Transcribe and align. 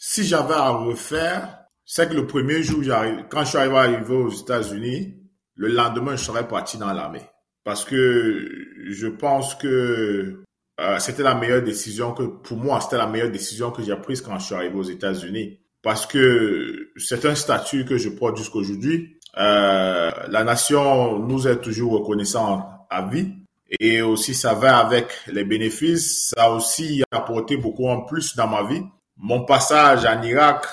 Si 0.00 0.22
j'avais 0.22 0.54
à 0.54 0.70
refaire, 0.70 1.64
c'est 1.84 2.08
que 2.08 2.14
le 2.14 2.24
premier 2.24 2.62
jour, 2.62 2.84
quand 3.28 3.42
je 3.42 3.48
suis 3.48 3.58
arrivé 3.58 4.14
aux 4.14 4.30
États-Unis, 4.30 5.16
le 5.56 5.68
lendemain, 5.68 6.14
je 6.14 6.22
serais 6.22 6.46
parti 6.46 6.78
dans 6.78 6.92
l'armée. 6.92 7.28
Parce 7.64 7.84
que 7.84 8.48
je 8.88 9.08
pense 9.08 9.56
que 9.56 10.44
euh, 10.80 10.98
c'était 11.00 11.24
la 11.24 11.34
meilleure 11.34 11.62
décision 11.62 12.12
que, 12.12 12.22
pour 12.22 12.56
moi, 12.56 12.80
c'était 12.80 12.96
la 12.96 13.08
meilleure 13.08 13.32
décision 13.32 13.72
que 13.72 13.82
j'ai 13.82 13.96
prise 13.96 14.20
quand 14.20 14.38
je 14.38 14.44
suis 14.44 14.54
arrivé 14.54 14.76
aux 14.76 14.84
États-Unis. 14.84 15.58
Parce 15.82 16.06
que 16.06 16.90
c'est 16.96 17.24
un 17.24 17.34
statut 17.34 17.84
que 17.84 17.98
je 17.98 18.08
porte 18.08 18.36
jusqu'aujourd'hui. 18.36 19.18
Euh, 19.36 20.12
la 20.28 20.44
nation 20.44 21.18
nous 21.18 21.48
est 21.48 21.60
toujours 21.60 21.94
reconnaissant 21.94 22.86
à 22.88 23.02
vie. 23.08 23.32
Et 23.80 24.00
aussi, 24.00 24.32
ça 24.32 24.54
va 24.54 24.78
avec 24.78 25.08
les 25.26 25.44
bénéfices. 25.44 26.28
Ça 26.36 26.44
a 26.44 26.50
aussi 26.50 27.02
apporté 27.10 27.56
beaucoup 27.56 27.88
en 27.88 28.02
plus 28.02 28.36
dans 28.36 28.46
ma 28.46 28.62
vie. 28.62 28.84
Mon 29.20 29.44
passage 29.44 30.06
en 30.06 30.22
Irak 30.22 30.64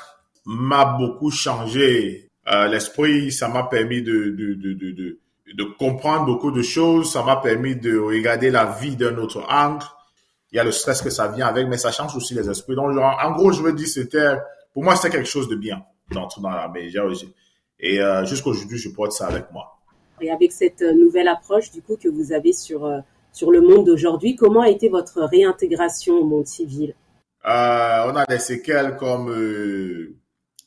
m'a 0.46 0.86
beaucoup 0.86 1.32
changé 1.32 2.30
euh, 2.48 2.68
l'esprit. 2.68 3.32
Ça 3.32 3.48
m'a 3.48 3.64
permis 3.64 4.04
de, 4.04 5.20
comprendre 5.80 6.26
beaucoup 6.26 6.52
de 6.52 6.62
choses. 6.62 7.12
Ça 7.12 7.24
m'a 7.24 7.38
permis 7.38 7.76
de 7.76 7.98
regarder 7.98 8.52
la 8.52 8.66
vie 8.66 8.96
d'un 8.96 9.18
autre 9.18 9.44
angle. 9.50 9.84
Il 10.52 10.58
y 10.58 10.60
a 10.60 10.64
le 10.64 10.72
stress 10.72 11.02
que 11.02 11.10
ça 11.10 11.28
vient 11.28 11.48
avec, 11.48 11.68
mais 11.68 11.78
ça 11.78 11.92
change 11.92 12.16
aussi 12.16 12.36
les 12.36 12.48
esprits. 12.48 12.76
Donc, 12.76 12.96
en 12.98 13.32
gros, 13.32 13.52
je 13.52 13.64
veux 13.64 13.74
dire, 13.74 13.88
c'était, 13.88 14.36
pour 14.74 14.84
moi, 14.84 14.96
c'était 14.96 15.18
quelque 15.18 15.28
chose 15.28 15.50
de 15.50 15.56
bien 15.56 15.84
d'entrer 16.12 16.40
dans 16.40 16.52
l'armée. 16.52 16.92
Et 17.80 18.00
euh, 18.00 18.26
jusqu'aujourd'hui, 18.26 18.78
je 18.78 18.90
porte 18.90 19.12
ça 19.12 19.26
avec 19.28 19.52
moi. 19.52 19.76
Et 20.22 20.32
avec 20.32 20.52
cette 20.52 20.84
euh, 20.84 20.94
nouvelle 20.94 21.28
approche, 21.28 21.72
du 21.72 21.82
coup, 21.82 21.98
que 21.98 22.08
vous 22.08 22.32
avez 22.32 22.54
sur, 22.54 22.88
sur 23.34 23.50
le 23.50 23.62
monde 23.62 23.88
d'aujourd'hui, 23.88 24.36
comment 24.36 24.62
a 24.62 24.70
été 24.70 24.88
votre 24.88 25.24
réintégration 25.24 26.14
au 26.14 26.26
monde 26.26 26.46
civil? 26.46 26.94
Euh, 27.48 28.12
On 28.12 28.16
a 28.16 28.26
des 28.26 28.40
séquelles 28.40 28.96
comme... 28.98 29.32
Euh, 29.32 30.18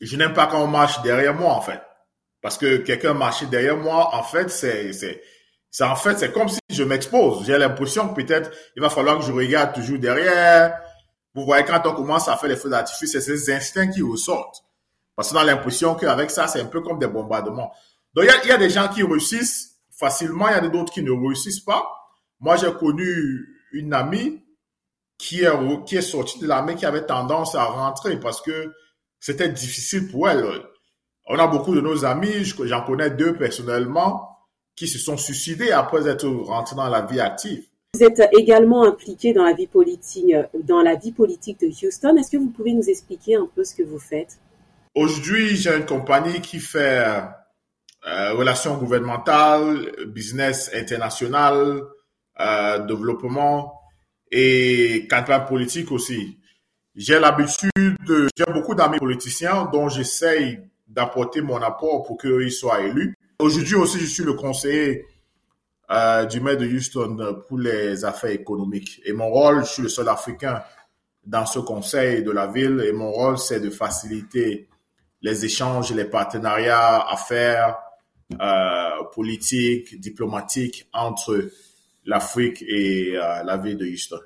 je 0.00 0.16
n'aime 0.16 0.32
pas 0.32 0.46
quand 0.46 0.62
on 0.62 0.68
marche 0.68 1.02
derrière 1.02 1.34
moi, 1.34 1.52
en 1.52 1.60
fait. 1.60 1.80
Parce 2.40 2.56
que 2.56 2.76
quelqu'un 2.78 3.14
marche 3.14 3.44
derrière 3.44 3.76
moi, 3.76 4.14
en 4.14 4.22
fait, 4.22 4.50
c'est... 4.50 4.92
c'est 4.92 5.22
c'est 5.70 5.84
en 5.84 5.96
fait, 5.96 6.18
c'est 6.18 6.32
comme 6.32 6.48
si 6.48 6.58
je 6.70 6.82
m'expose. 6.82 7.44
J'ai 7.46 7.58
l'impression 7.58 8.08
que 8.08 8.22
peut-être 8.22 8.50
il 8.74 8.82
va 8.82 8.88
falloir 8.88 9.18
que 9.18 9.24
je 9.24 9.32
regarde 9.32 9.74
toujours 9.74 9.98
derrière. 9.98 10.80
Vous 11.34 11.44
voyez, 11.44 11.64
quand 11.64 11.80
on 11.84 11.94
commence 11.94 12.26
à 12.28 12.36
faire 12.36 12.48
les 12.48 12.56
feux 12.56 12.70
d'artifice, 12.70 13.12
c'est 13.12 13.20
ces 13.20 13.52
instincts 13.52 13.88
qui 13.88 14.02
ressortent. 14.02 14.64
Parce 15.14 15.30
qu'on 15.30 15.38
a 15.38 15.44
l'impression 15.44 15.94
qu'avec 15.94 16.30
ça, 16.30 16.48
c'est 16.48 16.60
un 16.60 16.66
peu 16.66 16.80
comme 16.80 16.98
des 16.98 17.06
bombardements. 17.06 17.72
Donc, 18.14 18.24
il 18.44 18.48
y, 18.48 18.52
a, 18.52 18.56
des 18.56 18.70
gens 18.70 18.88
qui 18.88 19.02
réussissent 19.02 19.76
facilement, 19.90 20.48
il 20.48 20.52
y 20.52 20.54
a 20.54 20.60
d'autres 20.60 20.92
qui 20.92 21.02
ne 21.02 21.10
réussissent 21.10 21.60
pas. 21.60 21.86
Moi, 22.40 22.56
j'ai 22.56 22.72
connu 22.72 23.46
une 23.72 23.92
amie 23.92 24.42
qui 25.18 25.42
est, 25.42 25.84
qui 25.84 25.96
est 25.96 26.02
sortie 26.02 26.38
de 26.38 26.46
l'armée, 26.46 26.76
qui 26.76 26.86
avait 26.86 27.04
tendance 27.04 27.54
à 27.54 27.64
rentrer 27.64 28.18
parce 28.18 28.40
que 28.40 28.72
c'était 29.20 29.48
difficile 29.48 30.08
pour 30.08 30.30
elle. 30.30 30.44
On 31.26 31.38
a 31.38 31.46
beaucoup 31.46 31.74
de 31.74 31.80
nos 31.80 32.04
amis, 32.04 32.44
j'en 32.44 32.82
connais 32.82 33.10
deux 33.10 33.34
personnellement, 33.34 34.38
qui 34.76 34.86
se 34.86 34.98
sont 34.98 35.16
suicidés 35.16 35.72
après 35.72 36.08
être 36.08 36.28
rentrés 36.28 36.76
dans 36.76 36.88
la 36.88 37.02
vie 37.02 37.20
active. 37.20 37.64
Vous 37.94 38.04
êtes 38.04 38.22
également 38.38 38.84
impliqué 38.84 39.32
dans 39.32 39.44
la 39.44 39.52
vie 39.52 39.66
politique, 39.66 40.32
dans 40.64 40.82
la 40.82 40.94
vie 40.94 41.12
politique 41.12 41.60
de 41.60 41.66
Houston. 41.66 42.16
Est-ce 42.16 42.30
que 42.30 42.36
vous 42.36 42.50
pouvez 42.50 42.72
nous 42.72 42.88
expliquer 42.88 43.36
un 43.36 43.48
peu 43.54 43.64
ce 43.64 43.74
que 43.74 43.82
vous 43.82 43.98
faites? 43.98 44.38
Aujourd'hui, 44.94 45.56
j'ai 45.56 45.74
une 45.74 45.86
compagnie 45.86 46.40
qui 46.40 46.60
fait 46.60 47.06
euh, 48.06 48.32
relations 48.34 48.76
gouvernementales, 48.76 50.06
business 50.06 50.70
international, 50.74 51.82
euh, 52.40 52.78
développement 52.86 53.77
et 54.30 55.06
campagne 55.08 55.46
politique 55.46 55.90
aussi. 55.92 56.38
J'ai 56.94 57.18
l'habitude, 57.18 58.30
j'ai 58.36 58.44
beaucoup 58.52 58.74
d'amis 58.74 58.98
politiciens 58.98 59.68
dont 59.72 59.88
j'essaye 59.88 60.60
d'apporter 60.86 61.40
mon 61.40 61.62
apport 61.62 62.02
pour 62.02 62.18
qu'ils 62.18 62.50
soient 62.50 62.80
élus. 62.80 63.14
Aujourd'hui 63.38 63.76
aussi, 63.76 64.00
je 64.00 64.06
suis 64.06 64.24
le 64.24 64.32
conseiller 64.32 65.06
euh, 65.90 66.24
du 66.24 66.40
maire 66.40 66.56
de 66.56 66.66
Houston 66.66 67.42
pour 67.46 67.58
les 67.58 68.04
affaires 68.04 68.30
économiques. 68.30 69.00
Et 69.04 69.12
mon 69.12 69.28
rôle, 69.28 69.64
je 69.64 69.70
suis 69.70 69.82
le 69.82 69.88
seul 69.88 70.08
Africain 70.08 70.62
dans 71.24 71.46
ce 71.46 71.58
conseil 71.58 72.22
de 72.22 72.30
la 72.30 72.46
ville 72.46 72.82
et 72.86 72.92
mon 72.92 73.12
rôle, 73.12 73.38
c'est 73.38 73.60
de 73.60 73.70
faciliter 73.70 74.66
les 75.20 75.44
échanges, 75.44 75.92
les 75.92 76.06
partenariats, 76.06 77.06
affaires, 77.08 77.76
euh, 78.40 79.04
politiques, 79.14 80.00
diplomatiques 80.00 80.88
entre 80.92 81.48
l'Afrique 82.08 82.64
et 82.66 83.16
euh, 83.16 83.42
la 83.44 83.56
ville 83.58 83.76
de 83.76 83.86
Houston. 83.86 84.18